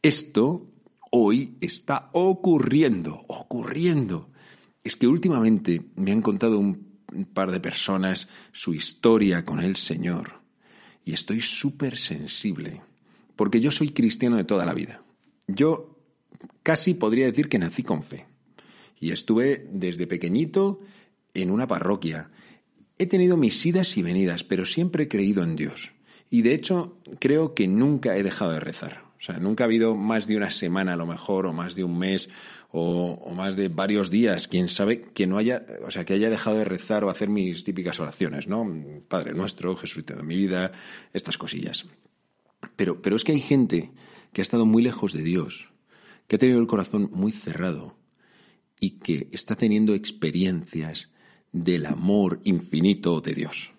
Esto 0.00 0.64
hoy 1.10 1.56
está 1.60 2.08
ocurriendo, 2.12 3.24
ocurriendo. 3.28 4.30
Es 4.82 4.96
que 4.96 5.06
últimamente 5.06 5.82
me 5.96 6.12
han 6.12 6.22
contado 6.22 6.58
un 6.58 6.86
par 7.32 7.50
de 7.50 7.60
personas 7.60 8.28
su 8.52 8.72
historia 8.72 9.44
con 9.44 9.60
el 9.60 9.76
Señor, 9.76 10.40
y 11.04 11.12
estoy 11.12 11.40
súper 11.40 11.98
sensible 11.98 12.82
porque 13.36 13.60
yo 13.60 13.70
soy 13.70 13.90
cristiano 13.90 14.36
de 14.36 14.44
toda 14.44 14.66
la 14.66 14.74
vida. 14.74 15.02
Yo 15.46 15.96
casi 16.62 16.94
podría 16.94 17.26
decir 17.26 17.48
que 17.48 17.58
nací 17.58 17.82
con 17.82 18.02
fe. 18.02 18.26
Y 18.98 19.12
estuve 19.12 19.68
desde 19.70 20.06
pequeñito 20.06 20.80
en 21.34 21.50
una 21.50 21.66
parroquia. 21.66 22.30
He 22.98 23.06
tenido 23.06 23.36
mis 23.36 23.64
idas 23.64 23.96
y 23.96 24.02
venidas, 24.02 24.42
pero 24.42 24.64
siempre 24.64 25.04
he 25.04 25.08
creído 25.08 25.42
en 25.42 25.54
Dios. 25.54 25.92
Y 26.30 26.42
de 26.42 26.54
hecho, 26.54 26.98
creo 27.20 27.54
que 27.54 27.68
nunca 27.68 28.16
he 28.16 28.22
dejado 28.22 28.52
de 28.52 28.60
rezar. 28.60 29.04
O 29.18 29.22
sea, 29.22 29.38
nunca 29.38 29.64
ha 29.64 29.66
habido 29.66 29.94
más 29.94 30.26
de 30.26 30.36
una 30.36 30.50
semana 30.50 30.94
a 30.94 30.96
lo 30.96 31.06
mejor, 31.06 31.46
o 31.46 31.52
más 31.52 31.74
de 31.74 31.84
un 31.84 31.98
mes, 31.98 32.28
o, 32.70 33.32
más 33.34 33.56
de 33.56 33.68
varios 33.68 34.10
días, 34.10 34.48
quién 34.48 34.68
sabe, 34.68 35.00
que 35.00 35.26
no 35.26 35.38
haya, 35.38 35.64
o 35.86 35.90
sea, 35.90 36.04
que 36.04 36.14
haya 36.14 36.28
dejado 36.28 36.58
de 36.58 36.64
rezar 36.64 37.04
o 37.04 37.10
hacer 37.10 37.28
mis 37.28 37.64
típicas 37.64 37.98
oraciones, 38.00 38.46
¿no? 38.46 38.66
Padre 39.08 39.32
nuestro, 39.32 39.76
Jesús 39.76 40.04
de 40.04 40.22
mi 40.22 40.36
vida, 40.36 40.72
estas 41.12 41.38
cosillas. 41.38 41.86
Pero, 42.76 43.02
pero 43.02 43.16
es 43.16 43.24
que 43.24 43.32
hay 43.32 43.40
gente 43.40 43.90
que 44.32 44.40
ha 44.40 44.42
estado 44.42 44.66
muy 44.66 44.82
lejos 44.82 45.12
de 45.12 45.22
Dios, 45.22 45.70
que 46.28 46.36
ha 46.36 46.38
tenido 46.38 46.60
el 46.60 46.66
corazón 46.66 47.10
muy 47.12 47.32
cerrado 47.32 47.96
y 48.78 48.98
que 48.98 49.28
está 49.32 49.56
teniendo 49.56 49.94
experiencias 49.94 51.10
del 51.52 51.86
amor 51.86 52.40
infinito 52.44 53.20
de 53.20 53.34
Dios. 53.34 53.72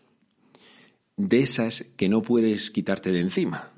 De 1.15 1.39
esas 1.39 1.83
que 1.95 2.09
no 2.09 2.21
puedes 2.21 2.71
quitarte 2.71 3.11
de 3.11 3.19
encima. 3.19 3.73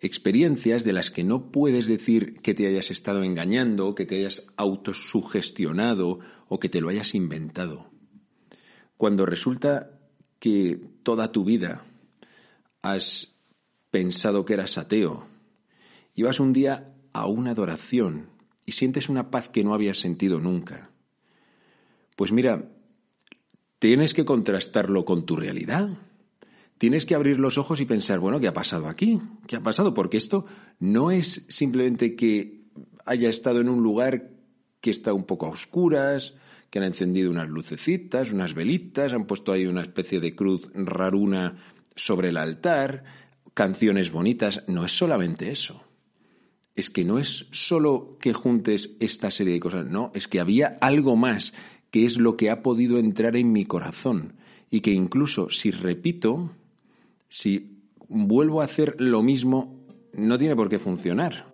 Experiencias 0.00 0.84
de 0.84 0.92
las 0.92 1.10
que 1.10 1.24
no 1.24 1.50
puedes 1.50 1.86
decir 1.86 2.40
que 2.40 2.54
te 2.54 2.66
hayas 2.66 2.90
estado 2.90 3.24
engañando, 3.24 3.94
que 3.94 4.06
te 4.06 4.16
hayas 4.16 4.46
autosugestionado 4.56 6.20
o 6.48 6.58
que 6.60 6.68
te 6.68 6.80
lo 6.80 6.88
hayas 6.88 7.14
inventado. 7.14 7.90
Cuando 8.96 9.26
resulta 9.26 9.98
que 10.38 10.80
toda 11.02 11.32
tu 11.32 11.44
vida 11.44 11.84
has 12.82 13.37
pensado 13.90 14.44
que 14.44 14.54
eras 14.54 14.78
ateo 14.78 15.26
y 16.14 16.22
vas 16.22 16.40
un 16.40 16.52
día 16.52 16.92
a 17.12 17.26
una 17.26 17.52
adoración 17.52 18.30
y 18.66 18.72
sientes 18.72 19.08
una 19.08 19.30
paz 19.30 19.48
que 19.48 19.64
no 19.64 19.74
habías 19.74 19.98
sentido 19.98 20.40
nunca. 20.40 20.90
Pues 22.16 22.32
mira, 22.32 22.68
tienes 23.78 24.12
que 24.14 24.24
contrastarlo 24.24 25.04
con 25.04 25.24
tu 25.24 25.36
realidad. 25.36 25.88
Tienes 26.76 27.06
que 27.06 27.14
abrir 27.14 27.40
los 27.40 27.58
ojos 27.58 27.80
y 27.80 27.86
pensar, 27.86 28.20
bueno, 28.20 28.40
¿qué 28.40 28.48
ha 28.48 28.52
pasado 28.52 28.88
aquí? 28.88 29.20
¿Qué 29.46 29.56
ha 29.56 29.62
pasado? 29.62 29.94
Porque 29.94 30.16
esto 30.16 30.44
no 30.78 31.10
es 31.10 31.44
simplemente 31.48 32.14
que 32.14 32.64
haya 33.04 33.28
estado 33.28 33.60
en 33.60 33.68
un 33.68 33.82
lugar 33.82 34.30
que 34.80 34.90
está 34.90 35.12
un 35.12 35.24
poco 35.24 35.46
a 35.46 35.50
oscuras, 35.50 36.34
que 36.70 36.78
han 36.78 36.84
encendido 36.84 37.30
unas 37.30 37.48
lucecitas, 37.48 38.32
unas 38.32 38.54
velitas, 38.54 39.12
han 39.12 39.26
puesto 39.26 39.52
ahí 39.52 39.66
una 39.66 39.82
especie 39.82 40.20
de 40.20 40.34
cruz 40.34 40.70
raruna 40.74 41.56
sobre 41.96 42.28
el 42.28 42.36
altar, 42.36 43.04
canciones 43.58 44.12
bonitas, 44.12 44.62
no 44.68 44.84
es 44.84 44.96
solamente 44.96 45.50
eso. 45.50 45.82
Es 46.76 46.90
que 46.90 47.04
no 47.04 47.18
es 47.18 47.48
solo 47.50 48.16
que 48.20 48.32
juntes 48.32 48.94
esta 49.00 49.32
serie 49.32 49.54
de 49.54 49.58
cosas, 49.58 49.84
no, 49.84 50.12
es 50.14 50.28
que 50.28 50.38
había 50.38 50.78
algo 50.80 51.16
más 51.16 51.52
que 51.90 52.04
es 52.04 52.18
lo 52.18 52.36
que 52.36 52.50
ha 52.50 52.62
podido 52.62 53.00
entrar 53.00 53.34
en 53.34 53.50
mi 53.50 53.64
corazón 53.64 54.34
y 54.70 54.78
que 54.80 54.92
incluso 54.92 55.50
si 55.50 55.72
repito, 55.72 56.52
si 57.28 57.80
vuelvo 58.06 58.60
a 58.60 58.66
hacer 58.66 58.94
lo 59.00 59.24
mismo, 59.24 59.74
no 60.12 60.38
tiene 60.38 60.54
por 60.54 60.68
qué 60.68 60.78
funcionar. 60.78 61.52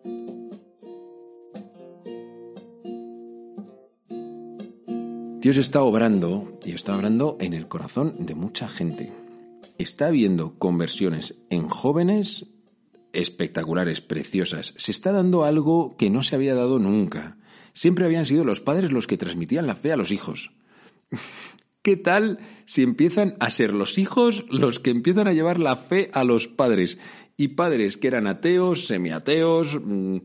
Dios 5.41 5.57
está 5.57 5.83
obrando 5.83 6.59
y 6.67 6.73
está 6.73 6.95
obrando 6.95 7.39
en 7.41 7.55
el 7.55 7.67
corazón 7.67 8.27
de 8.27 8.35
mucha 8.35 8.69
gente 8.69 9.24
está 9.79 10.07
habiendo 10.07 10.59
conversiones 10.59 11.35
en 11.51 11.69
jóvenes 11.69 12.47
espectaculares, 13.13 14.01
preciosas. 14.01 14.75
Se 14.77 14.91
está 14.91 15.13
dando 15.13 15.45
algo 15.45 15.97
que 15.97 16.11
no 16.11 16.23
se 16.23 16.35
había 16.35 16.55
dado 16.55 16.79
nunca. 16.79 17.37
Siempre 17.73 18.05
habían 18.05 18.27
sido 18.27 18.45
los 18.45 18.61
padres 18.61 18.93
los 18.93 19.07
que 19.07 19.17
transmitían 19.17 19.67
la 19.67 19.75
fe 19.75 19.93
a 19.93 19.97
los 19.97 20.11
hijos. 20.11 20.53
¿Qué 21.83 21.97
tal 21.97 22.39
si 22.65 22.83
empiezan 22.83 23.37
a 23.41 23.51
ser 23.51 23.75
los 23.75 23.99
hijos 23.99 24.47
los 24.49 24.81
que 24.81 24.91
empiezan 24.91 25.29
a 25.29 25.35
llevar 25.35 25.59
la 25.59 25.77
fe 25.77 26.11
a 26.15 26.25
los 26.25 26.49
padres? 26.49 26.99
Y 27.37 27.49
padres 27.49 27.97
que 27.97 28.07
eran 28.07 28.27
ateos, 28.27 28.87
semiateos, 28.87 29.79
mm, 29.85 30.19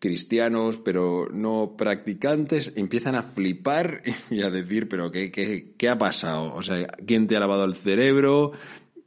cristianos, 0.00 0.78
pero 0.78 1.28
no 1.30 1.76
practicantes, 1.76 2.72
empiezan 2.74 3.14
a 3.14 3.22
flipar 3.22 4.02
y 4.30 4.42
a 4.42 4.50
decir, 4.50 4.88
pero 4.88 5.12
¿qué, 5.12 5.30
qué, 5.30 5.74
qué 5.78 5.88
ha 5.88 5.98
pasado? 5.98 6.54
O 6.54 6.62
sea, 6.62 6.88
¿quién 7.06 7.28
te 7.28 7.36
ha 7.36 7.40
lavado 7.40 7.64
el 7.64 7.76
cerebro? 7.76 8.52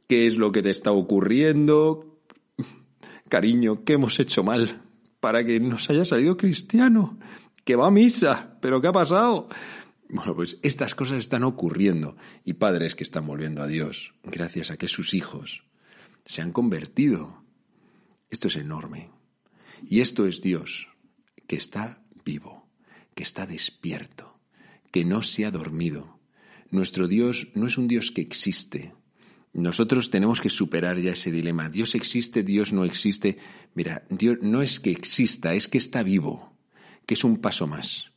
¿Qué 0.08 0.24
es 0.24 0.36
lo 0.36 0.52
que 0.52 0.62
te 0.62 0.70
está 0.70 0.92
ocurriendo? 0.92 2.20
cariño, 3.28 3.84
qué 3.84 3.94
hemos 3.94 4.18
hecho 4.20 4.42
mal 4.42 4.80
para 5.20 5.44
que 5.44 5.58
nos 5.58 5.88
haya 5.90 6.04
salido 6.04 6.36
cristiano, 6.36 7.18
que 7.64 7.76
va 7.76 7.86
a 7.86 7.90
misa, 7.90 8.58
pero 8.60 8.80
¿qué 8.80 8.88
ha 8.88 8.92
pasado? 8.92 9.48
Bueno, 10.08 10.34
pues 10.36 10.58
estas 10.62 10.94
cosas 10.94 11.18
están 11.18 11.44
ocurriendo 11.44 12.16
y 12.44 12.52
padres 12.52 12.94
que 12.94 13.04
están 13.04 13.26
volviendo 13.26 13.62
a 13.62 13.66
Dios 13.66 14.12
gracias 14.22 14.70
a 14.70 14.76
que 14.76 14.86
sus 14.86 15.14
hijos 15.14 15.64
se 16.26 16.42
han 16.42 16.52
convertido. 16.52 17.42
Esto 18.28 18.48
es 18.48 18.56
enorme. 18.56 19.13
Y 19.86 20.00
esto 20.00 20.26
es 20.26 20.40
Dios, 20.40 20.88
que 21.46 21.56
está 21.56 22.02
vivo, 22.24 22.66
que 23.14 23.22
está 23.22 23.46
despierto, 23.46 24.38
que 24.90 25.04
no 25.04 25.20
se 25.20 25.44
ha 25.44 25.50
dormido. 25.50 26.18
Nuestro 26.70 27.06
Dios 27.06 27.48
no 27.54 27.66
es 27.66 27.76
un 27.76 27.86
Dios 27.86 28.10
que 28.10 28.22
existe. 28.22 28.94
Nosotros 29.52 30.10
tenemos 30.10 30.40
que 30.40 30.48
superar 30.48 30.98
ya 30.98 31.12
ese 31.12 31.30
dilema. 31.30 31.68
Dios 31.68 31.94
existe, 31.94 32.42
Dios 32.42 32.72
no 32.72 32.84
existe. 32.84 33.36
Mira, 33.74 34.04
Dios 34.08 34.38
no 34.40 34.62
es 34.62 34.80
que 34.80 34.90
exista, 34.90 35.54
es 35.54 35.68
que 35.68 35.78
está 35.78 36.02
vivo, 36.02 36.56
que 37.06 37.14
es 37.14 37.22
un 37.22 37.36
paso 37.36 37.66
más. 37.66 38.10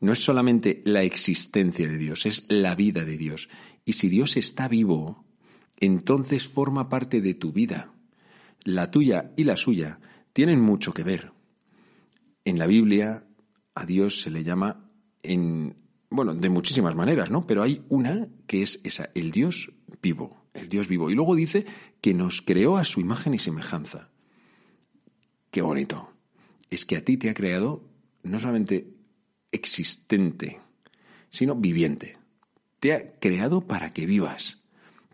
No 0.00 0.12
es 0.12 0.18
solamente 0.18 0.82
la 0.84 1.04
existencia 1.04 1.86
de 1.86 1.96
Dios, 1.96 2.26
es 2.26 2.44
la 2.48 2.74
vida 2.74 3.04
de 3.04 3.16
Dios. 3.16 3.48
Y 3.84 3.92
si 3.92 4.08
Dios 4.08 4.36
está 4.36 4.68
vivo, 4.68 5.24
entonces 5.78 6.48
forma 6.48 6.88
parte 6.88 7.20
de 7.20 7.34
tu 7.34 7.52
vida. 7.52 7.92
La 8.64 8.90
tuya 8.90 9.32
y 9.36 9.44
la 9.44 9.56
suya 9.56 10.00
tienen 10.36 10.60
mucho 10.60 10.92
que 10.92 11.02
ver. 11.02 11.32
En 12.44 12.58
la 12.58 12.66
Biblia 12.66 13.24
a 13.74 13.86
Dios 13.86 14.20
se 14.20 14.28
le 14.28 14.44
llama 14.44 14.90
en 15.22 15.76
bueno, 16.10 16.34
de 16.34 16.50
muchísimas 16.50 16.94
maneras, 16.94 17.30
¿no? 17.30 17.46
Pero 17.46 17.62
hay 17.62 17.82
una 17.88 18.28
que 18.46 18.60
es 18.60 18.78
esa, 18.84 19.08
el 19.14 19.30
Dios 19.30 19.72
vivo, 20.02 20.44
el 20.52 20.68
Dios 20.68 20.88
vivo. 20.88 21.08
Y 21.08 21.14
luego 21.14 21.34
dice 21.34 21.64
que 22.02 22.12
nos 22.12 22.42
creó 22.42 22.76
a 22.76 22.84
su 22.84 23.00
imagen 23.00 23.32
y 23.32 23.38
semejanza. 23.38 24.10
Qué 25.50 25.62
bonito. 25.62 26.12
Es 26.68 26.84
que 26.84 26.98
a 26.98 27.02
ti 27.02 27.16
te 27.16 27.30
ha 27.30 27.34
creado 27.34 27.88
no 28.22 28.38
solamente 28.38 28.92
existente, 29.52 30.60
sino 31.30 31.54
viviente. 31.54 32.18
Te 32.78 32.92
ha 32.92 33.18
creado 33.18 33.62
para 33.62 33.94
que 33.94 34.04
vivas, 34.04 34.58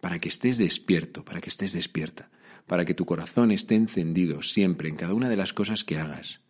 para 0.01 0.19
que 0.19 0.31
estés 0.31 0.59
despierto, 0.59 1.25
para 1.25 1.41
que 1.41 1.51
estés 1.51 1.73
despierta 1.75 2.29
para 2.67 2.85
que 2.85 2.95
tu 2.95 3.05
corazón 3.05 3.51
esté 3.51 3.75
encendido 3.75 4.43
siempre 4.43 4.89
en 4.89 4.97
cada 4.97 5.15
una 5.15 5.29
de 5.29 5.37
las 5.37 5.53
cosas 5.53 5.85
que 5.85 5.99
hagas. 5.99 6.41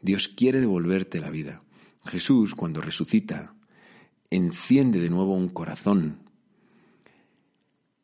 Dios 0.00 0.28
quiere 0.28 0.60
devolverte 0.60 1.20
la 1.20 1.30
vida. 1.30 1.62
Jesús, 2.04 2.54
cuando 2.54 2.80
resucita, 2.80 3.54
enciende 4.30 5.00
de 5.00 5.10
nuevo 5.10 5.34
un 5.34 5.48
corazón. 5.48 6.20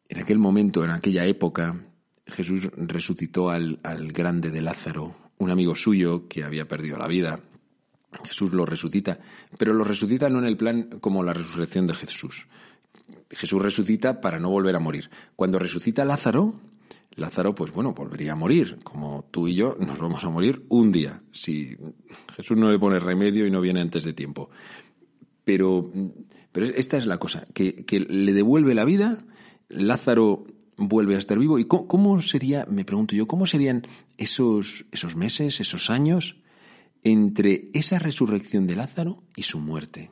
En 0.09 0.19
aquel 0.21 0.39
momento, 0.39 0.85
en 0.85 0.91
aquella 0.91 1.25
época, 1.25 1.85
Jesús 2.27 2.69
resucitó 2.77 3.51
al, 3.51 3.81
al 3.83 4.13
grande 4.13 4.51
de 4.51 4.61
Lázaro, 4.61 5.17
un 5.39 5.51
amigo 5.51 5.75
suyo 5.75 6.29
que 6.29 6.45
había 6.45 6.67
perdido 6.67 6.99
la 6.99 7.09
vida. 7.09 7.41
Jesús 8.25 8.53
lo 8.53 8.65
resucita, 8.65 9.19
pero 9.59 9.75
lo 9.75 9.85
resucita 9.85 10.29
no 10.29 10.39
en 10.39 10.47
el 10.47 10.57
plan 10.57 10.99
como 11.01 11.23
la 11.23 11.33
resurrección 11.33 11.87
de 11.87 11.95
Jesús. 11.95 12.47
Jesús 13.31 13.61
resucita 13.61 14.21
para 14.21 14.39
no 14.39 14.51
volver 14.51 14.77
a 14.77 14.81
morir. 14.81 15.11
Cuando 15.37 15.59
resucita 15.59 16.05
Lázaro, 16.05 16.61
Lázaro, 17.17 17.55
pues 17.55 17.73
bueno, 17.73 17.93
volvería 17.93 18.33
a 18.33 18.37
morir, 18.37 18.79
como 18.83 19.25
tú 19.31 19.47
y 19.47 19.55
yo 19.55 19.77
nos 19.79 19.99
vamos 19.99 20.25
a 20.25 20.31
morir 20.31 20.65
un 20.69 20.91
día, 20.91 21.23
si 21.33 21.77
Jesús 22.35 22.57
no 22.57 22.71
le 22.71 22.79
pone 22.79 22.99
remedio 22.99 23.47
y 23.47 23.51
no 23.51 23.61
viene 23.61 23.81
antes 23.81 24.05
de 24.05 24.13
tiempo. 24.13 24.51
Pero, 25.45 25.93
pero 26.51 26.67
esta 26.67 26.97
es 26.97 27.07
la 27.07 27.19
cosa, 27.19 27.47
que, 27.55 27.85
le 28.09 28.33
devuelve 28.33 28.75
la 28.75 28.85
vida, 28.85 29.25
Lázaro 29.69 30.47
vuelve 30.77 31.15
a 31.15 31.19
estar 31.19 31.39
vivo. 31.39 31.59
¿Y 31.59 31.67
cómo, 31.67 32.21
sería, 32.21 32.67
me 32.69 32.85
pregunto 32.85 33.15
yo, 33.15 33.27
cómo 33.27 33.47
serían 33.47 33.87
esos, 34.19 34.87
esos 34.91 35.15
meses, 35.15 35.61
esos 35.61 35.91
años 35.91 36.41
entre 37.03 37.71
esa 37.75 37.99
resurrección 37.99 38.67
de 38.67 38.77
Lázaro 38.77 39.23
y 39.37 39.43
su 39.43 39.61
muerte? 39.61 40.11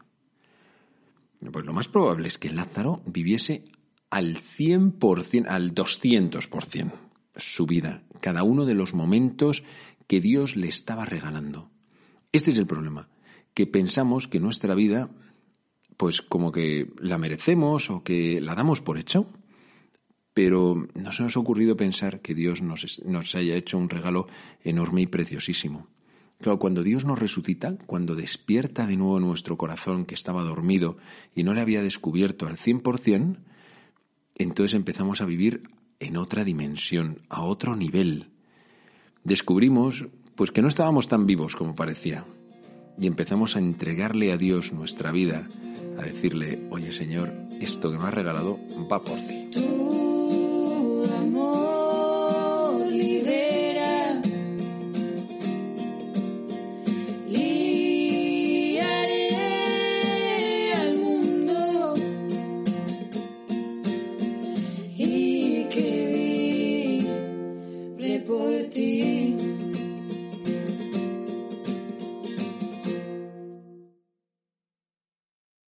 Pues 1.50 1.64
lo 1.64 1.72
más 1.72 1.88
probable 1.88 2.28
es 2.28 2.38
que 2.38 2.50
Lázaro 2.50 3.02
viviese 3.06 3.64
al 4.12 4.36
100%, 4.36 5.46
al 5.48 5.74
200% 5.74 6.92
su 7.34 7.64
vida, 7.64 8.02
cada 8.20 8.42
uno 8.42 8.66
de 8.66 8.74
los 8.74 8.92
momentos 8.92 9.64
que 10.06 10.20
Dios 10.20 10.54
le 10.54 10.68
estaba 10.68 11.06
regalando. 11.06 11.70
Este 12.30 12.50
es 12.50 12.58
el 12.58 12.66
problema, 12.66 13.08
que 13.54 13.66
pensamos 13.66 14.28
que 14.28 14.38
nuestra 14.38 14.74
vida, 14.74 15.08
pues 15.96 16.20
como 16.20 16.52
que 16.52 16.92
la 16.98 17.16
merecemos 17.16 17.88
o 17.88 18.02
que 18.04 18.38
la 18.42 18.54
damos 18.54 18.82
por 18.82 18.98
hecho, 18.98 19.30
pero 20.34 20.86
no 20.94 21.12
se 21.12 21.22
nos 21.22 21.34
ha 21.38 21.40
ocurrido 21.40 21.74
pensar 21.78 22.20
que 22.20 22.34
Dios 22.34 22.60
nos, 22.60 23.02
nos 23.06 23.34
haya 23.34 23.56
hecho 23.56 23.78
un 23.78 23.88
regalo 23.88 24.26
enorme 24.62 25.00
y 25.00 25.06
preciosísimo. 25.06 25.88
Claro, 26.38 26.58
cuando 26.58 26.82
Dios 26.82 27.06
nos 27.06 27.18
resucita, 27.18 27.78
cuando 27.86 28.14
despierta 28.14 28.86
de 28.86 28.98
nuevo 28.98 29.20
nuestro 29.20 29.56
corazón 29.56 30.04
que 30.04 30.14
estaba 30.14 30.42
dormido 30.42 30.98
y 31.34 31.44
no 31.44 31.54
le 31.54 31.62
había 31.62 31.82
descubierto 31.82 32.46
al 32.46 32.58
100%, 32.58 33.38
entonces 34.42 34.74
empezamos 34.74 35.20
a 35.20 35.26
vivir 35.26 35.62
en 36.00 36.16
otra 36.16 36.44
dimensión, 36.44 37.20
a 37.28 37.42
otro 37.42 37.76
nivel. 37.76 38.30
Descubrimos 39.24 40.06
pues 40.34 40.50
que 40.50 40.62
no 40.62 40.68
estábamos 40.68 41.08
tan 41.08 41.26
vivos 41.26 41.54
como 41.54 41.74
parecía 41.74 42.24
y 42.98 43.06
empezamos 43.06 43.56
a 43.56 43.60
entregarle 43.60 44.32
a 44.32 44.36
Dios 44.36 44.72
nuestra 44.72 45.12
vida, 45.12 45.48
a 45.98 46.02
decirle, 46.02 46.60
"Oye, 46.70 46.92
Señor, 46.92 47.32
esto 47.60 47.90
que 47.90 47.98
me 47.98 48.04
has 48.04 48.14
regalado 48.14 48.58
va 48.90 48.98
por 49.00 49.18
ti." 49.20 49.41